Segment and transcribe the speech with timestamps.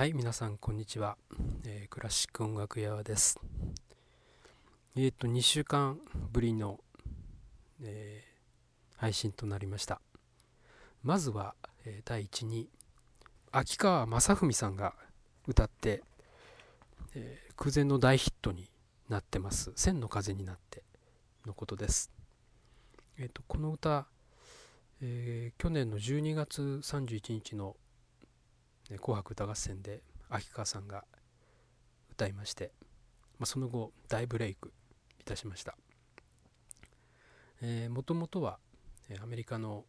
[0.00, 1.18] はい皆さんこんにちは、
[1.62, 3.38] えー、クラシック音楽屋です。
[4.96, 6.00] えっ、ー、と2週間
[6.32, 6.80] ぶりの、
[7.82, 10.00] えー、配信となりました。
[11.02, 12.70] まずは、え第1に
[13.52, 14.94] 秋川雅史さんが
[15.46, 16.02] 歌って、
[17.14, 18.70] え空前の大ヒットに
[19.10, 20.82] なってます「千の風になって」
[21.44, 22.10] のことです。
[23.18, 24.06] えっ、とこの歌、
[25.02, 27.76] え去年の12月31日の
[28.98, 31.04] 「紅白歌合戦で秋川さんが
[32.10, 32.72] 歌いまして、
[33.38, 34.72] まあ、その後大ブレイク
[35.20, 35.76] いたしました。
[37.90, 38.58] もともとは
[39.22, 39.84] アメリカの、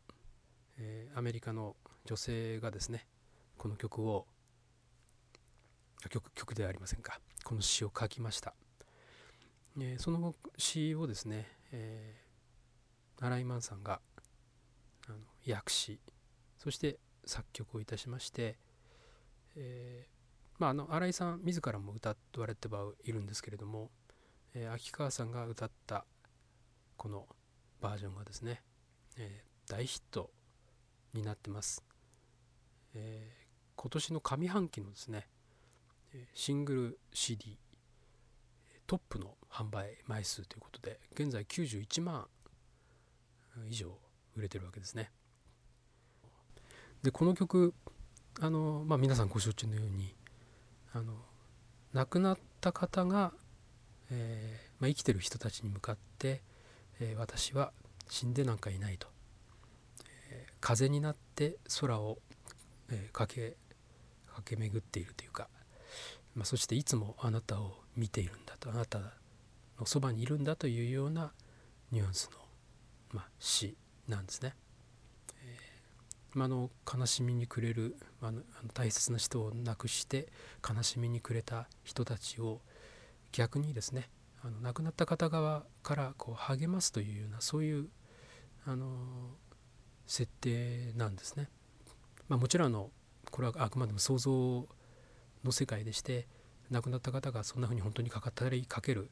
[0.78, 1.76] えー、アメリカの
[2.06, 3.08] 女性がですね
[3.58, 4.28] この曲を
[6.10, 7.20] 曲曲ではありませんか。
[7.44, 8.54] この詩を書きました、
[9.80, 14.00] えー、その後詩をですね、えー、新井満さんが
[15.08, 15.18] あの
[15.54, 16.00] 訳し
[16.58, 18.58] そして作曲をいたしまして、
[19.56, 23.90] えー、まあ、あの新井さん自らも歌われてはいるんですけれども、
[24.54, 26.06] えー、秋川さんが歌った
[26.98, 27.28] この
[27.82, 28.62] バージョンがですね、
[29.18, 30.30] えー、大ヒット
[31.14, 31.84] になってます、
[32.94, 33.42] え
[33.76, 35.28] 今年の上半期のですね
[36.34, 37.58] シングル CD
[38.86, 42.28] トップの販売枚数ということで現在91万
[43.70, 43.98] 以上
[44.36, 45.12] 売れてるわけですね。
[47.02, 47.74] でこの曲
[48.40, 50.16] あの、まあ、皆さんご承知のように
[50.94, 51.14] あの
[51.94, 53.34] 亡くなった方が、
[54.12, 56.42] えー、まあ、生きてる人たちに向かって、
[57.00, 57.72] えー、私は
[58.10, 59.08] 死んでなんかいないと、
[60.32, 62.18] えー、風になって空を、
[62.94, 63.58] え駆け
[64.36, 65.48] 駆け巡っているというか、
[66.36, 69.00] まあ、そしていつもあなたを見ているんだとあなた
[69.80, 71.32] のそばにいるんだというような
[71.92, 72.40] ニュアンスの、
[73.14, 73.76] まあ、詩
[74.08, 74.56] なんですね。
[76.34, 77.98] まあ、の悲しみに暮れる、
[78.30, 78.42] あ、の
[78.74, 80.28] 大切な人を亡くして
[80.68, 82.62] 悲しみに暮れた人たちを
[83.32, 84.10] 逆にですね
[84.44, 87.88] あの亡くなった方側からこう励ますというようなそういう
[88.66, 88.88] あの
[90.08, 91.50] 設定なんですね。
[92.28, 92.90] まあ、もちろんあの
[93.30, 94.68] これはあくまでも想像
[95.44, 96.28] の世界でして
[96.70, 99.10] 亡くなった方がそんなふうに本当にかかったりかける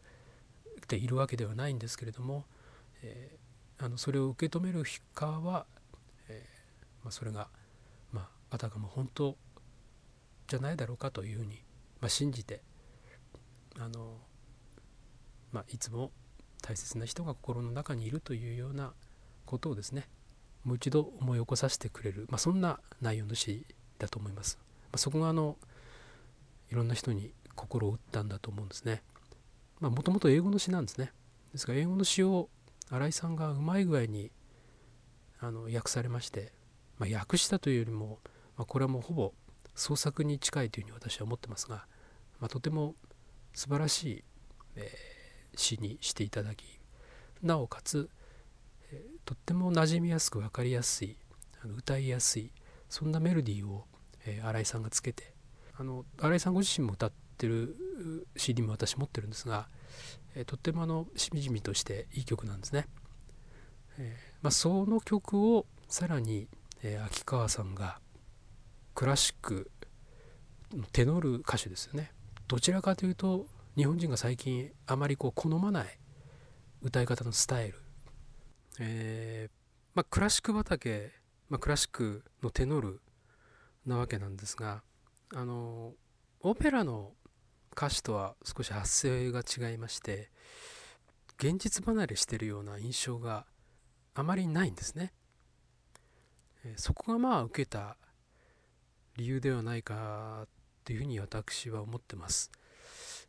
[0.81, 2.46] っているわけではないんですけれども、
[3.02, 4.84] えー、あのそれを受け止める
[5.14, 5.66] 側は
[6.30, 6.46] え
[7.03, 7.50] まあ、それが、
[8.52, 9.38] あ、たかも本当
[10.48, 11.64] じゃないだろうかというふうに、
[12.02, 12.62] まあ、信じて
[13.78, 14.18] あの、
[15.52, 16.12] まあ、いつも
[16.62, 18.94] 大切な人が心の中にいるというような
[19.46, 20.08] ことをですね
[20.64, 23.66] もう一度思い起こさせてくれる、まあ、そんな内容の詩
[23.98, 24.58] だと思います。
[24.92, 25.58] まあ、そこがあの
[26.72, 29.02] いろんな人に心を打ったんだと思うんですね。
[29.80, 31.14] もともと英語の詩なんですね。
[31.54, 32.50] ですから英語の詩を
[32.90, 34.31] 新井さんがうまい具合に
[35.40, 36.52] あの訳されまして
[37.00, 38.20] まあ、訳したというよりも、
[38.59, 39.31] まあ、これはもうほぼ
[39.74, 41.86] 創作に近いというふうに私は思ってますが、
[42.42, 42.94] まあ、とても
[43.53, 44.24] 素晴らしい、
[44.75, 46.66] えー、詩にしていただき
[47.42, 48.09] なおかつ、
[48.92, 51.16] えー、とっても馴染みやすく分かりやすい
[51.64, 52.52] あの歌いやすい
[52.90, 53.86] そんなメロディーを、
[54.25, 55.34] えー、新井さんがつけて
[55.78, 59.69] あの新井さんご自身も歌ってる CD も私持ってるんですが、
[60.36, 62.88] えー、とってもあのしみじみとしていい曲なんですね。
[63.98, 66.50] えーまあ、その曲をさらに
[66.81, 68.00] えー、秋川さんが
[69.00, 69.72] クラシック
[70.92, 72.12] テノール歌手ですよね
[72.50, 76.00] どちらかというと日本人が最近あまりこう好まない
[76.82, 77.76] 歌い方のスタイル、
[78.78, 79.52] えー、
[79.96, 81.14] まあ、クラシック畑、
[81.48, 83.02] まあ、クラシックのテノール
[83.86, 84.84] なわけなんですが
[85.34, 85.94] あの
[86.42, 87.14] オペラの
[87.72, 90.30] 歌詞とは少し発声が違いまして
[91.38, 93.46] 現実離れしてるような印象が
[94.14, 95.14] あまりないんですね。
[96.76, 97.96] そこがまあ受けた
[99.19, 100.47] 理由ではないか
[100.85, 102.52] というふうに私は思ってます。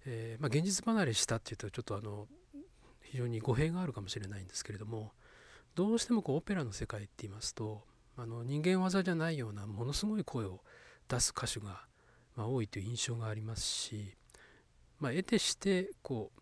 [0.06, 2.28] えー、まあ、現実離れしたっていうとちょっとあの
[3.02, 5.10] 非常に語弊があるかもしれないんですけれども
[5.74, 7.82] どうしてもこうオペラの世界って言いますと
[8.16, 10.60] あの人間技じゃないようなものすごい声を
[11.08, 11.82] 出す歌手が、
[12.36, 14.14] ま、多いという印象がありますし、
[15.00, 16.40] まあ、得てしてこう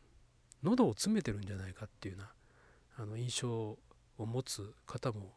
[0.63, 3.79] 喉を詰めてるんじゃないかっていうようなあの印象を
[4.19, 5.33] 持つ方も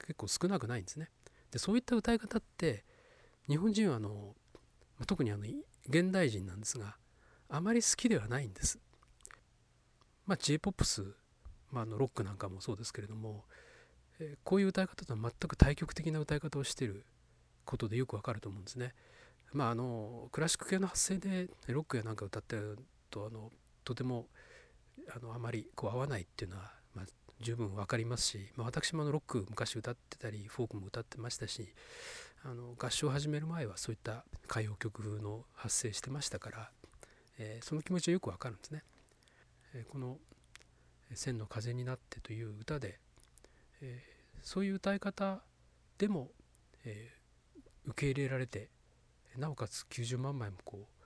[0.00, 1.08] 結構少なくないんですね。
[1.50, 2.84] でそういった歌い方って
[3.48, 4.34] 日本人はあの、
[5.06, 5.44] 特にあの
[5.88, 6.96] 現代人なんですが
[7.48, 8.78] あまり好きではないんです。
[10.26, 11.12] まあ、J−POPS、
[11.70, 13.44] まあ、のロックなんかもそうですけれども、
[14.18, 17.04] えー、こういう歌い方とは全く対極的な歌い方をしている
[17.64, 18.94] ことでよくわかると思うんですね。
[19.52, 22.78] まあ、あのクラシック系の発声でロックやなんか歌ってる
[23.10, 23.52] とあの
[23.84, 24.26] とても
[25.14, 27.06] あのあまりこう合わないっていうのは、まあ、
[27.40, 31.72] 十分分かりますし、まあ、私もあのロック昔歌ってたりフォークも歌ってましたし
[32.46, 36.70] あの合唱を始める前はそういった歌謡曲の発生してましたから、
[37.38, 38.82] えー、その気持ちはよくわかるんですね。
[39.72, 40.18] えー、この
[41.14, 43.00] 「千の風になって」という歌で、
[43.80, 45.42] えー、そういう歌い方
[45.96, 46.30] でも、
[46.84, 47.10] え
[47.86, 48.68] 受け入れられて
[49.36, 51.04] なおかつ90万枚もこう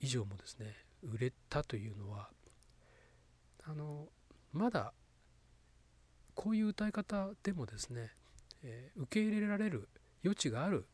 [0.00, 2.30] 以上もですね売れたというのは
[3.64, 4.08] あの
[4.52, 4.92] まだ
[6.34, 8.12] こういう歌い方でもですね、
[8.62, 9.88] えー、受け入れられる
[10.24, 10.86] 余地がある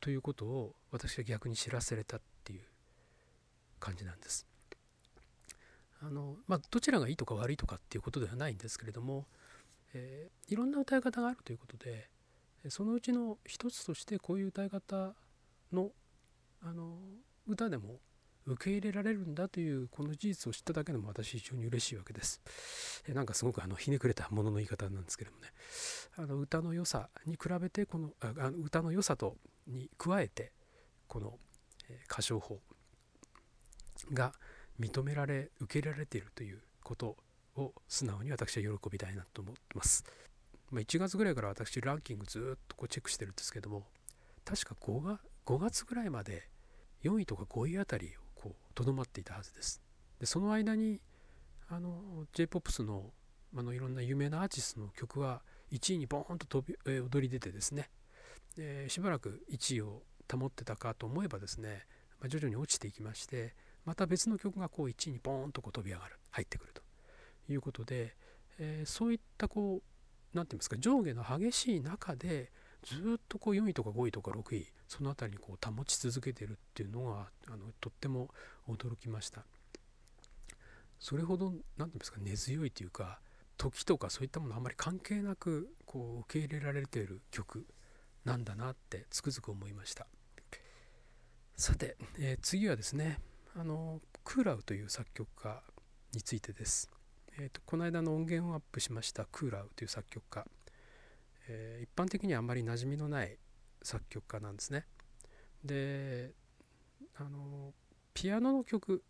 [0.00, 2.60] ということを私は逆に知らされたっていう
[3.78, 4.46] 感じなんです。
[6.02, 9.26] あのまあ、どちらがいいとか悪いとかっていうことではないんですけれども、
[9.92, 12.08] えー、いろんな歌い方があるということで
[12.68, 15.14] そのうちの一つとしてこういう歌い方
[15.72, 15.90] の
[16.62, 16.96] あの
[17.46, 18.00] 歌でも
[18.46, 22.40] 受け入れられるんだというこの事実を知っただけでも私非常に嬉しいわけです。
[23.06, 25.52] えなんかすごくあのひねくれたものの言い方なんですけれどもね
[26.16, 30.52] あの歌の良さに比べてこのあの歌の良さとに加えて
[31.06, 31.38] この、
[31.88, 32.60] え歌唱法
[34.12, 34.32] が
[34.78, 37.16] 認められ受け入れられているということ
[37.56, 40.04] を素直に私は喜びたいなと思ってます。
[40.70, 43.86] まあ、1月ぐらいから私ランキングずっとこうチェックしてるんですけども
[44.44, 46.48] 確か 5, が5月ぐらいまで
[47.02, 48.10] 4位とか5位あたりを
[48.40, 49.82] こうとどまっていたはずです。
[50.18, 51.00] でその間に
[51.68, 53.10] あの J−POPS の
[53.56, 55.42] あのいろんな有名なアーティストの曲は
[55.72, 57.90] 1位にボーンと飛び、え踊り出てですね、
[58.56, 61.84] えしばらく1位を保ってたかと思えばですね、
[62.20, 63.54] まあ、徐々に落ちていきまして
[63.84, 66.82] また別の曲がこう1位にボーンとこう飛び上がる入ってくると
[67.52, 68.14] いうことで、
[68.58, 69.82] えー、そういったこう
[70.32, 72.52] 何て言いますか上下の激しい中で
[72.82, 78.28] ずっとこう4位とか5位とか6位その辺りにこう保ち続けてるっていうのがあのとっても
[78.68, 79.44] 驚きました。
[80.98, 83.20] それほど何て言うんですか根強いというか
[83.56, 87.66] 時とかそういったものあんまり関係なくこう受け入れられている曲
[88.24, 90.06] なんだなってつくづく思いました。
[91.56, 93.18] さて、えー、次はですね
[93.54, 95.62] あのクーラウという作曲家
[96.14, 96.90] についてです、
[97.38, 100.46] えーと、この間の音源をアップしましたクーラウという作曲家。
[101.48, 103.36] えー、一般的にはあまり馴染みのない
[103.82, 104.86] 作曲家なんですね。
[105.64, 106.32] で
[107.16, 107.72] あの
[108.14, 109.02] ピアノの曲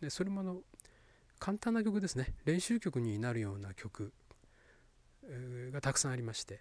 [0.00, 0.62] でそれもあの
[1.38, 4.12] 簡単な曲ですね練習曲になるような曲
[5.72, 6.60] がたくさんありまして、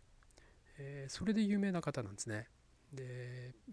[0.77, 2.47] えー、それで有名な方なんですね。
[2.93, 3.03] で、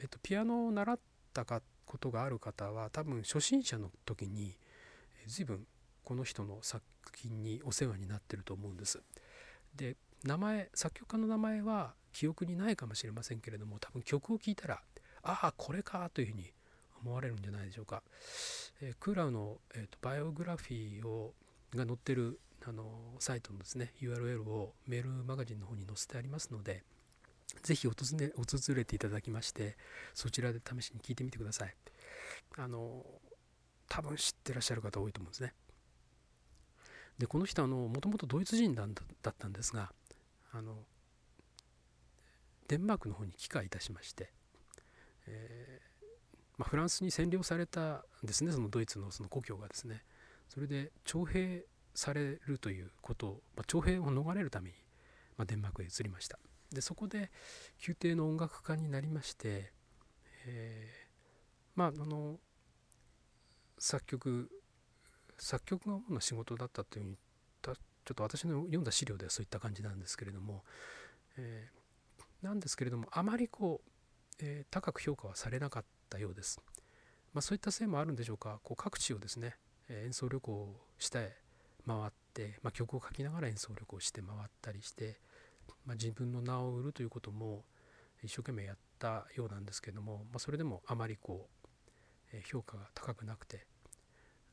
[0.00, 0.99] えっと、ピアノを習っ
[1.32, 4.56] たかことがある方は多分初心者の時に
[5.23, 5.67] え随分
[6.05, 6.82] この人の作
[7.17, 9.02] 品にお世話になってると思うんです。
[9.75, 14.81] で名前作曲家の名前は記憶にないかもしれませんけれども多分曲を聴いたら
[15.23, 16.53] ああこれかというふうに
[17.05, 18.03] 思われるんじゃないでしょうか。
[18.81, 21.35] えー、クーラウの、えーと、バイオグラフィーを
[21.75, 26.82] が載ってるあのサイトのですね URL をメールマガジンの方に載せてありますので
[27.62, 29.76] ぜひ訪れ訪れていただきまして
[30.14, 31.75] そちらで試しに聞いてみてください。
[32.56, 33.05] あの
[33.88, 35.55] 多分知ってらっしゃる方多いと思うんですね。
[37.19, 39.93] でこの人はもともとドイツ人だったんですが
[40.59, 40.75] あの
[42.67, 44.33] デンマークの方に帰化いたしまして、
[45.27, 50.03] えー、まあ、フランスに占領されたですねそのドイツのその故郷がですね。
[50.49, 51.65] それで徴兵
[51.95, 54.77] されるということを、まあ、徴兵を逃れるために、
[55.37, 56.39] まあ、デンマークへ移りました。
[56.73, 57.31] でそこで
[57.87, 59.73] 宮廷の音楽家になりまして、
[60.47, 62.39] えー、まあの
[63.79, 64.50] 作曲
[65.38, 67.19] 作曲が主な仕事だったというふうに
[68.09, 70.65] ちょっと私の読んだ資料ではそういった感じなんですけれども、
[71.37, 73.91] えー、なんですけれどもあまりこう、
[74.41, 76.59] えー、高く評価はされなかったようです。
[77.35, 79.57] まあ、そういったせいもあるんでしょうかこう各地をですね、
[79.91, 81.37] え演奏旅行をして
[81.87, 85.21] 回って、まあ、曲を書きながら演奏旅行して回ったりして、
[85.85, 87.67] まあ、自分の名を売るということも
[88.23, 91.47] 一生懸命やったようなんですけども、まあ、それでもあまりこ
[92.35, 93.67] う、評価が高くなくて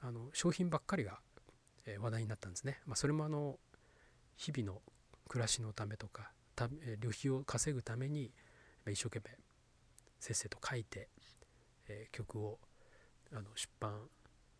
[0.01, 1.19] あの商品ばっかりが
[1.85, 2.79] え話題になったんですね。
[2.85, 3.59] まあ、それもあの
[4.35, 4.81] 日々の
[5.27, 8.31] 暮らしのためとか旅費を稼ぐために
[8.87, 9.37] 一生懸命
[10.19, 11.09] せっせと書いて、
[11.87, 12.59] え、曲を
[13.31, 14.09] あの出版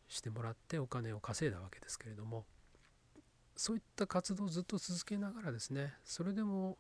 [0.08, 2.46] してもらってお金を稼いだわけですけれども
[3.56, 6.78] そういった活動をずっと続けながらですねそれでも、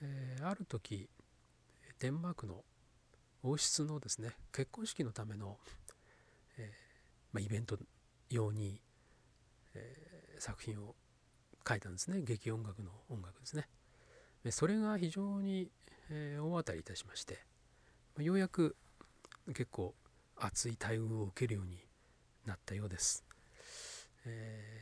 [0.00, 1.08] えー、ある時
[1.98, 2.64] デンマークの
[3.42, 5.58] 王室のですね結婚式のための、
[6.58, 6.66] えー
[7.32, 7.78] まあ、イベント
[8.30, 8.80] 用に
[9.76, 10.94] えー、作品を
[11.68, 12.22] 書いたんですね。
[12.22, 13.68] 劇音楽の音楽ですね。
[14.44, 15.70] でそれが非常に、
[16.10, 17.38] えー、大当たりいたしまして、
[18.18, 18.76] ようやく
[19.48, 19.94] 結構
[20.36, 21.78] 熱い待遇を受けるように
[22.44, 23.24] なったようです、
[24.24, 24.80] え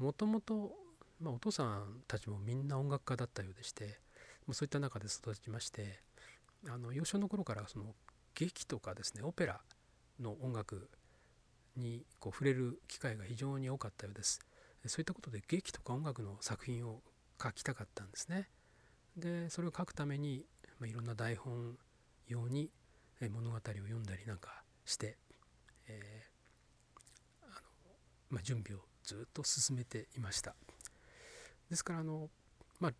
[0.00, 0.72] ー、もともと、
[1.20, 3.98] まあ、お父さんたちもみんな音楽家だったようでして
[4.50, 6.00] そういった中で育ちまして
[6.68, 7.94] あの幼少の頃からその
[8.34, 9.60] 劇とかですねオペラ
[10.20, 10.88] の音楽
[11.76, 14.40] にこう触れる機会が非常に多かったようです。
[14.86, 17.02] そういったことで劇とか音楽の作品を
[17.40, 18.48] 書きたかったんですね。
[19.16, 20.44] でそれを書くために、
[20.78, 21.76] まあ、いろんな台本
[22.26, 22.70] 用に
[23.20, 25.16] 物語を読んだりなんかして、
[25.86, 27.60] えー、あの
[28.30, 30.54] まあ、準備をずっと進めていました。
[31.70, 32.28] ですからあの、
[32.80, 32.92] まあ、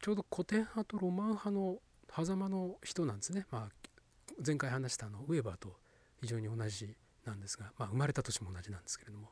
[0.00, 1.78] ちょうど古典派とロマン派の
[2.14, 3.92] 狭間の人なんですね、まあ、
[4.44, 5.76] 前回話したあのウェーバーと
[6.20, 9.28] 非常に同じなんですが、まあ、生まれた年も同じなんですけれども、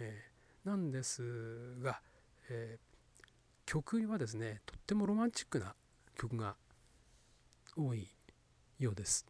[0.00, 2.00] えー、なんですが、
[2.50, 3.22] えー、
[3.66, 5.74] 曲はですねとってもロマンチックな
[6.16, 6.56] 曲が
[7.76, 8.08] 多い
[8.78, 9.26] ようです。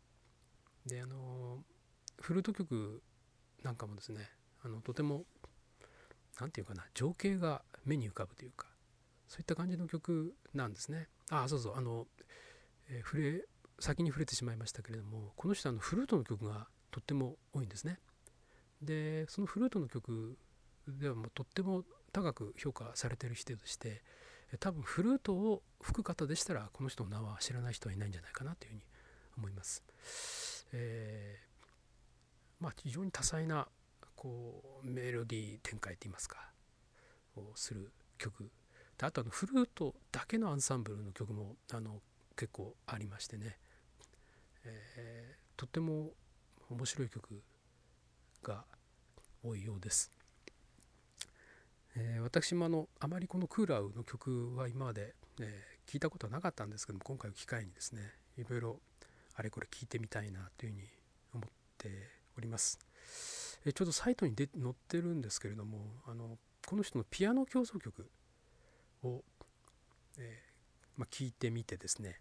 [0.86, 1.58] であの
[2.20, 3.02] フルート曲
[3.62, 4.30] なんかもですね
[4.62, 5.24] あのとても
[6.38, 8.66] 何て言うかな情景が目に浮かぶというか
[9.28, 11.08] そういった感じの曲なんですね。
[11.30, 12.06] あそうそうあの、
[12.88, 13.44] えー、触れ
[13.80, 17.98] 先に触れてしまいましたけれどもこの人あのフルートの曲がとっても多いんですね。
[18.80, 20.38] でそのフルートの曲
[20.86, 21.82] ではもうとっても
[22.12, 24.00] 高く評価されてる人として
[24.60, 28.82] 多分フルートを吹く方でしたらこの人の名は知らない人はいないんじゃないかなというふうに
[29.38, 29.82] 思います。
[30.72, 33.66] えー、まあ非常に多彩な
[34.14, 36.52] こうメロディー展開といいますか
[37.34, 38.52] をする曲
[38.96, 42.00] であとあのフルートだけのアンサンブルの曲もあの
[42.36, 43.58] 結構ありましてね、
[44.64, 46.12] えー、とっても
[46.70, 47.42] 面白い曲
[48.42, 48.64] が
[49.42, 50.12] 多いようです。
[51.96, 58.80] えー、私もあのあまりこのクーラーの曲は今まで、えー、聞いたことはなかったんですけども今回の機会にですねいろいろ
[59.36, 60.88] あれこれ聞いてみたいなというふうに
[61.34, 61.88] 思って
[62.36, 62.78] おります。
[63.64, 68.10] えー、ちょうどサイトにで載ってるんですけれどもあのこの人のピアノ協奏曲
[69.02, 69.22] を、
[70.18, 70.42] え
[70.96, 72.20] まあ、聞いてみてですね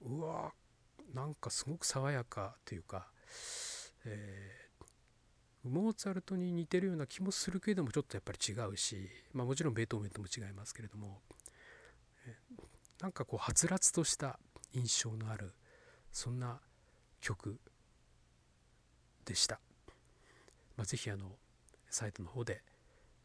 [0.00, 0.52] うわ
[1.14, 3.08] なんかすごく爽やかというか、
[4.04, 4.68] え
[5.64, 11.20] モーツァルトに似てるような気もするけれどもちょっとやっぱり違うし、まあ、もちろんベートーベンとも違いますけれども、
[12.26, 12.36] え
[13.00, 14.38] なんかこうはつらつとした
[14.72, 15.54] 印象のある
[16.12, 16.60] そんな
[17.20, 17.58] 曲
[19.24, 19.60] でした。
[20.76, 21.32] まあ、ぜひあの
[21.90, 22.62] サイトの方で、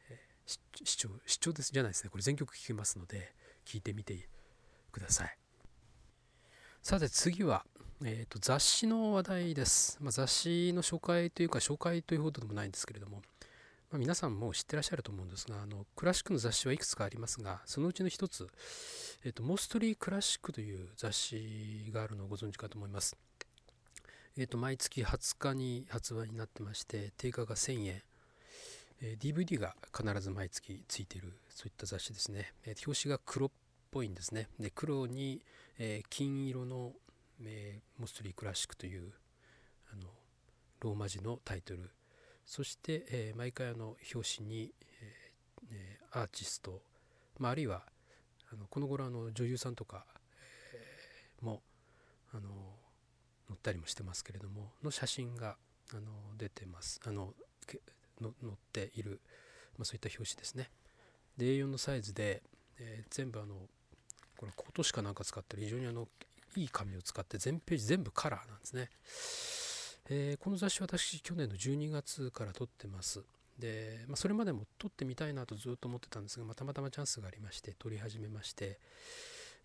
[0.09, 3.33] えー、視聴視聴ですじゃないですねこれ全曲聴けますので
[3.65, 4.27] 聴いてみて
[4.91, 5.42] ください。
[6.83, 7.63] さて次は、
[8.03, 13.21] えーと、雑誌の話題です、まあ、雑誌の紹介というか紹介というほどでもないんですけれども、
[13.89, 18.49] まあ、皆さんも知ってらっしゃると思うんですがあのクラシックの雑誌はいくつかありますがそのうちの一つ、
[19.23, 23.15] えーと、モストリークラシックという雑誌があるのをご存知かと思います、
[24.37, 28.01] えーと、毎月20日に発売になってまして定価が1000円。
[29.19, 32.53] DVD が必ず毎月ついているそういった雑誌ですね、
[32.85, 33.49] 表紙が黒っ
[33.93, 34.49] ぽいんですね。
[34.59, 35.41] で黒に、
[35.77, 36.93] えー、金色の、
[37.43, 39.11] えー、モストリークラシックという
[39.93, 40.07] あの
[40.81, 41.91] ローマ字のタイトル。
[42.45, 44.73] そして、えー、毎回あの表紙に、
[45.71, 46.81] えー、アーティスト、
[47.39, 47.83] まあ、あるいは
[48.51, 50.05] あのこの頃あの女優さんとか、
[50.73, 51.61] えー、も
[52.33, 52.49] あの
[53.47, 55.55] 載ったりもしてますけれどもの写真が
[55.93, 56.01] あの
[56.37, 56.99] 出てます。
[57.05, 57.33] あの
[58.19, 59.21] の載っている、
[59.77, 60.71] まあ、そういった表紙ですね。
[61.37, 62.41] で A4 のサイズで、
[62.79, 63.55] えー、全部あの
[64.43, 66.07] これ今年かなんか使ってる非常にあの
[66.57, 68.89] いい紙を使って全ページ全部カラーなんですね、
[70.09, 73.23] えー、この雑誌私去年の12月から撮ってます。
[73.57, 78.79] で、まあ、それまでも撮ってみたいなとずっと思ってたんですが、まあ、たまたまチャンスがありまして撮り始めまして、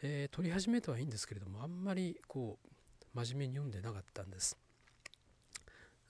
[0.03, 4.57] えー、撮り始めてはいいんですけれどもあんまりこう真面目に読んでなかったんです。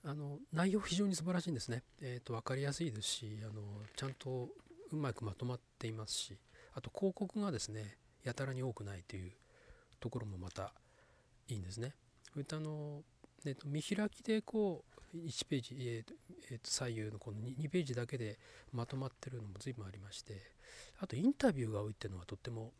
[0.05, 3.61] あの内容非常に素晴らしいんですね、えーと、分かりやすいですしあの
[3.95, 4.47] ちゃんと
[4.91, 6.37] うまくまとまっていますし
[6.73, 9.31] あと広告がですねやたらに多くないという
[9.99, 10.73] ところもまた
[11.47, 11.93] いいんですね。
[12.31, 13.01] それとあの、
[13.45, 14.83] えっと、見開きでこ
[15.13, 16.13] う1ページ、えー
[16.51, 18.37] えー、と左右のこの 2, 2ページだけで
[18.71, 20.39] まとまってるのも随分ありまして
[20.99, 22.71] あとインタビューが多いっていうのはとっても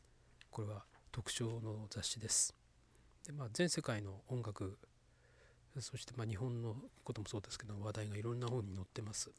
[0.52, 2.56] これは特徴の雑誌です。
[3.26, 4.78] でまあ、全世界の音楽
[5.80, 9.32] そしてまあ日本のこともそうですけど話題がいろんな本に載ってます。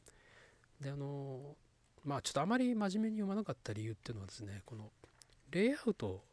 [0.79, 1.55] であの
[2.03, 4.91] まあちょっとあまり真面目に読まなかった理由っていうのはですねこの
[5.51, 6.23] レイアウト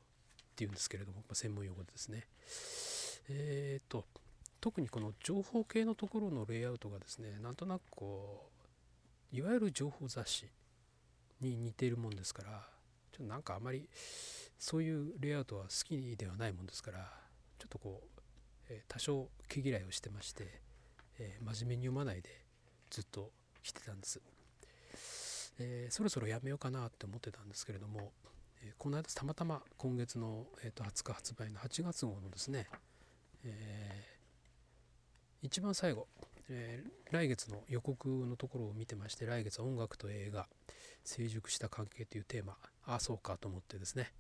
[0.53, 2.27] っていうんですけれどもま、専門用語ですね。
[3.29, 4.07] えっ、ー、と、
[4.61, 8.49] 特にこの情報系のところのレイアウトがですね、なんとなくこ
[9.33, 10.47] う、いわゆる情報雑誌
[11.41, 12.69] に似ているもんですから、
[13.13, 13.89] ちょっとなんかあまり
[14.59, 17.13] そういうレイアウトは好きではないもんですから、
[17.59, 18.21] ちょっとこう、
[18.69, 20.61] え、多少毛嫌いをしてまして、
[21.19, 22.31] えー、真面目に読まないで
[22.91, 23.31] ずっと
[23.63, 24.21] 来てたんです。
[25.61, 28.13] えー、そろそろやめようかなって思ってたんですけれども、
[28.62, 32.67] えこの間たまたま今月の、えー、と20日発売の8月号のですね、
[33.45, 36.07] えー、一番最後、
[36.50, 40.47] えー、来月の予告のところを見てまして来月音楽と映画
[41.05, 44.12] 成熟した関係というテーマああそうかと思ってですね。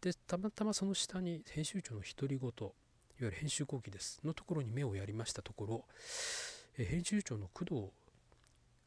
[0.00, 2.70] でたまたまその下に編集長の独り言いわ
[3.20, 5.84] ゆる編集後期ですのところに目をやりましたところ、
[6.76, 7.70] えー、編集長の工藤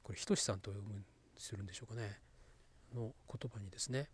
[0.03, 1.03] これ仁さんと読む
[1.37, 2.19] するんでしょうかね
[2.93, 4.09] の言葉にですね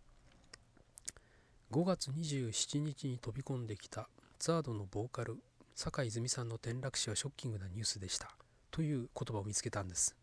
[1.73, 5.37] 5月27日に飛び込んできたザードのボーカル
[5.73, 8.29] 坂泉さんの転落死はショッキングなニュースでした。
[8.69, 10.15] という言葉を見つけたんです。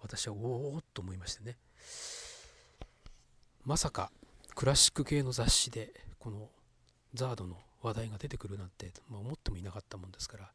[0.00, 1.56] 私はおおっと思いましてね。
[3.64, 4.12] まさか
[4.54, 6.48] クラシック系の雑誌でこの
[7.12, 10.50] ザードの話題が出てくるなんて、まあ、思ってもいなかったもんですから、ま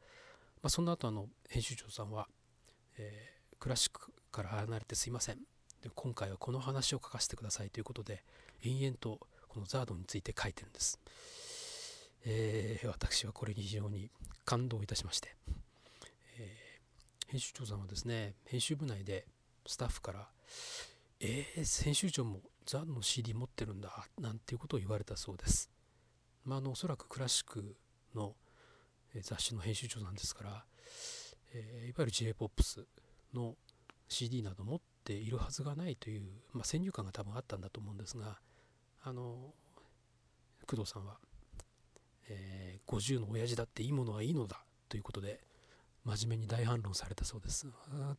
[0.68, 2.30] あ、その後あの編集長さんは、
[2.98, 5.40] えー、クラシックから離れてすいません。
[5.82, 8.24] で今回はこの話を書かせてくださいということで
[8.64, 9.20] 延々と
[9.54, 11.00] このザードについて書いてるんです、
[12.26, 14.10] えー、私はこれに非常に
[14.46, 15.36] 感動いたしまして、
[16.40, 19.28] えー、編集長さんはですね編集部内で
[19.68, 20.28] スタッフから
[21.22, 25.70] 「えー、編集長もザードの CD 持ってるんだ」なんていうことを言われたそうです、
[26.46, 27.76] まあ、あのおそらくクラシック
[28.16, 28.36] の
[29.22, 30.66] 雑誌の編集長なんですから、
[31.54, 32.86] えー、いわゆる J−POPS
[33.36, 33.56] の
[34.08, 38.40] CD など持っているはずがないという、まあ、先入観が多分あったんだと思うんですが
[39.04, 39.54] あの
[40.66, 41.18] 工藤さんは、
[42.30, 45.42] えー、50の親父だっていいものはいいのだということで
[46.06, 47.68] 真面目に大反論されたそうです。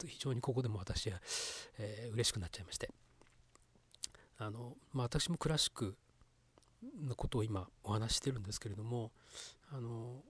[0.07, 1.21] 非常にここでも私は、
[1.79, 2.91] えー、嬉しくなっちゃいまして。
[4.39, 5.97] あの、まあ、私もクラシック
[7.07, 9.13] のことを今お話してるんですけれども
[9.71, 10.23] あの、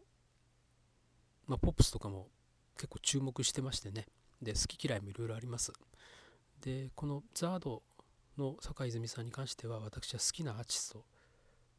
[1.46, 2.28] まあ、ポップスとかも
[2.76, 4.06] 結構注目してましてね。
[4.42, 5.73] で好き嫌いもいろいろあります。
[6.61, 7.82] でこのザード
[8.38, 11.05] の坂泉さんに関しては私は好きなアーティスト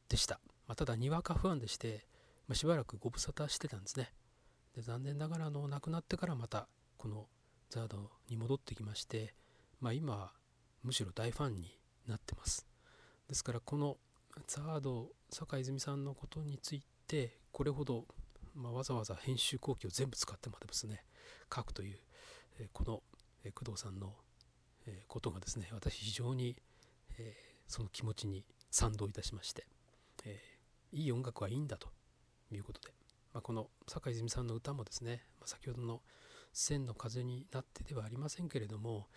[0.10, 2.06] でした、まあ、ただにわか不安でして、
[2.48, 4.12] まあ、しばらくご無沙汰してたんですね。
[4.76, 7.28] で残念ながらあの亡くなってからまたこの
[7.70, 9.34] ザードに戻ってきまして、
[9.79, 10.32] まあ、今
[10.84, 12.66] むしろ大ファンになってます。
[13.27, 13.98] ですからこの
[14.48, 18.06] ザード坂泉さんのことについてこれほど、
[18.53, 21.03] まあ、わざわざ編集後期を全部使ってまでですね
[21.53, 21.98] 書くという、
[22.60, 23.01] えこの、
[23.44, 24.14] え工藤さんの
[25.08, 26.56] ことがですね私非常に、
[27.18, 27.36] え
[27.68, 29.66] その気持ちに賛同いたしまして、
[30.26, 30.40] え
[30.92, 31.90] いい音楽はいいんだと
[32.52, 32.94] いうことで、
[33.34, 36.02] まあ、この坂泉さんの歌もですね、ま、先ほどの
[36.54, 39.08] 「千の風になって」ではありませんけれども、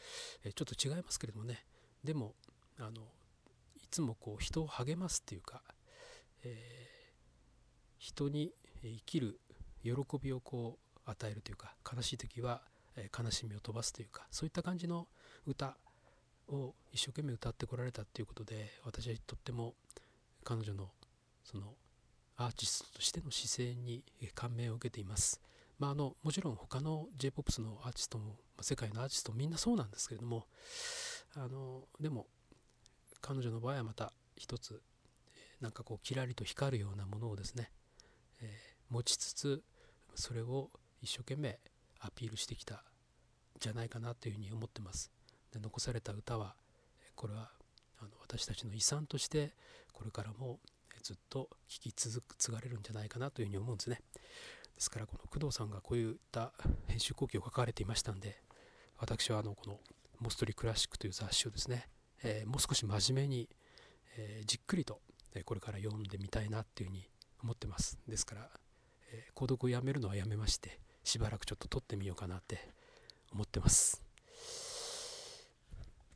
[0.44, 1.64] えちょっと違いますけれどもね
[2.02, 2.34] でも
[2.78, 3.02] あの
[3.76, 5.62] いつもこう人を励ますっていうか、
[6.42, 6.88] え、
[7.96, 8.52] 人に
[8.82, 9.40] 生きる
[9.82, 12.62] 喜びをこう与えるというか悲しい時は
[13.16, 15.08] 悲しみを飛ばすというかそういった感じの
[15.48, 15.76] 歌
[16.48, 19.74] を一生懸命歌ってこられたっていうことで私はとっても
[20.44, 20.88] 彼女の
[21.44, 21.74] その
[22.36, 24.02] アーティストとしての姿勢に
[24.34, 25.40] 感銘を受けています。
[25.78, 30.46] まあ、あのもちろん他の j p o p のアーティストも世界のアーティストみんなそうなんですけれども
[31.36, 32.26] あのでも
[33.20, 34.82] 彼女の場合はまた一つ
[35.60, 37.70] なんかこうキラリと光るようなものをですね、
[38.40, 39.62] えー、持ちつつ
[40.14, 41.58] それを一生懸命
[42.00, 42.78] アピールしてきたん
[43.60, 45.12] じゃないかなというふうに思ってます。
[45.52, 46.54] で残された歌は
[47.14, 47.50] これは
[48.00, 49.54] あの私たちの遺産として
[49.92, 50.58] これからも
[51.02, 54.00] ずっと聴き続く継がれるんじゃないかなというふうに思うんですね。
[54.74, 56.52] ですからこの工藤さんがこういった
[56.86, 58.40] 編集後期を書かれていましたんで
[58.98, 59.80] 私はあのこの
[60.20, 61.88] 「モストリクラシック」という雑誌をですね、
[62.22, 63.48] えー、もう少し真面目に、
[64.16, 65.00] えー、じっくりと
[65.44, 67.08] これから読んでみたいなっていうふうに
[67.42, 67.98] 思ってます。
[68.06, 68.50] ですから、
[69.10, 72.72] えー、購読をやめるのはやめましてしばらくちょっと撮ってみようかなって
[73.32, 74.02] 思ってます。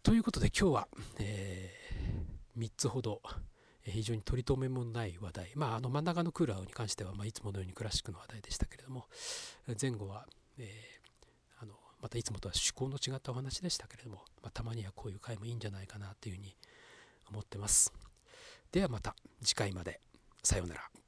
[0.03, 0.89] ということで今日は、
[1.21, 3.23] えー、3つほど
[3.85, 9.07] 非常に取り留めもない話題、まあ、あの真ん中のクーラーに関しては、まあ、いつものようにクラシックの話題でしたけれども
[9.81, 10.27] 前後は、
[10.59, 16.57] えー、あのまたいつもとは趣向の違ったお話でしたけれども、まあ、たまにはこういう回もいいんじゃないかなというふうに
[17.31, 17.93] 思ってます。
[18.73, 20.01] ではまた次回まで
[20.43, 21.02] さようなら。